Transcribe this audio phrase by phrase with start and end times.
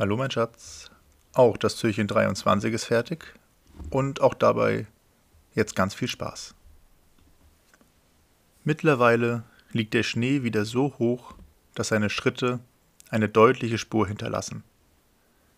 [0.00, 0.90] Hallo mein Schatz.
[1.34, 3.34] Auch das Türchen 23 ist fertig
[3.90, 4.86] und auch dabei
[5.54, 6.54] jetzt ganz viel Spaß.
[8.64, 9.42] Mittlerweile
[9.72, 11.34] liegt der Schnee wieder so hoch,
[11.74, 12.60] dass seine Schritte
[13.10, 14.64] eine deutliche Spur hinterlassen.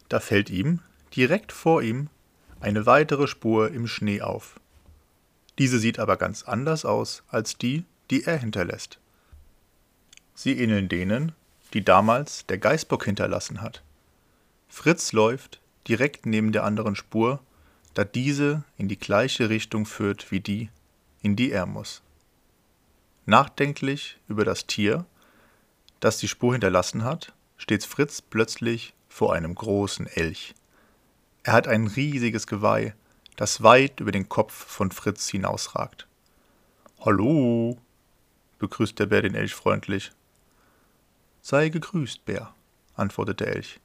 [0.08, 0.80] Da fällt ihm,
[1.14, 2.08] direkt vor ihm,
[2.58, 4.58] eine weitere Spur im Schnee auf.
[5.60, 8.98] Diese sieht aber ganz anders aus als die, die er hinterlässt.
[10.34, 11.30] Sie ähneln denen,
[11.74, 13.84] die damals der Geißbock hinterlassen hat.
[14.72, 17.40] Fritz läuft direkt neben der anderen Spur,
[17.92, 20.70] da diese in die gleiche Richtung führt wie die,
[21.20, 22.00] in die er muss.
[23.26, 25.04] Nachdenklich über das Tier,
[26.00, 30.54] das die Spur hinterlassen hat, steht Fritz plötzlich vor einem großen Elch.
[31.42, 32.94] Er hat ein riesiges Geweih,
[33.36, 36.08] das weit über den Kopf von Fritz hinausragt.
[36.98, 37.76] Hallo,
[38.58, 40.12] begrüßt der Bär den Elch freundlich.
[41.42, 42.54] Sei gegrüßt, Bär,
[42.94, 43.78] antwortet der Elch.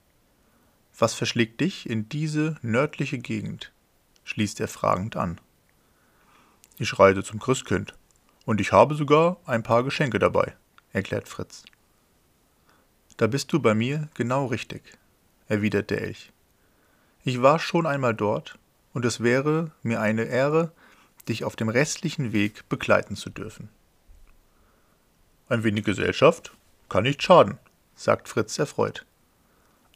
[1.00, 3.72] Was verschlägt dich in diese nördliche Gegend?
[4.24, 5.40] schließt er fragend an.
[6.80, 7.94] Ich reite zum Christkind,
[8.46, 10.56] und ich habe sogar ein paar Geschenke dabei,
[10.94, 11.64] erklärt Fritz.
[13.18, 14.82] Da bist du bei mir genau richtig,
[15.48, 16.32] erwidert der Elch.
[17.24, 18.58] Ich war schon einmal dort,
[18.94, 20.72] und es wäre mir eine Ehre,
[21.28, 23.70] dich auf dem restlichen Weg begleiten zu dürfen.
[25.50, 26.54] Ein wenig Gesellschaft
[26.90, 27.60] kann nicht schaden,
[27.96, 29.07] sagt Fritz erfreut.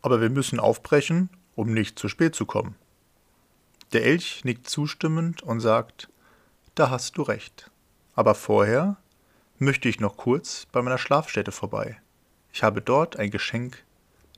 [0.02, 2.76] Aber wir müssen aufbrechen, um nicht zu spät zu kommen.
[3.94, 6.10] Der Elch nickt zustimmend und sagt,
[6.76, 7.70] da hast du recht.
[8.16, 8.98] Aber vorher
[9.58, 12.02] möchte ich noch kurz bei meiner Schlafstätte vorbei.
[12.54, 13.84] Ich habe dort ein Geschenk,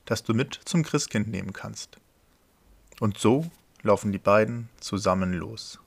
[0.04, 1.98] das du mit zum Christkind nehmen kannst.
[3.00, 3.50] Und so
[3.82, 5.80] laufen die beiden zusammen los.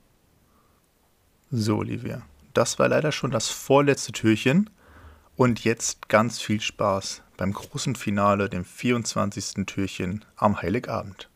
[1.50, 4.70] So, Olivia, das war leider schon das vorletzte Türchen.
[5.36, 9.64] Und jetzt ganz viel Spaß beim großen Finale, dem 24.
[9.64, 11.30] Türchen am Heiligabend.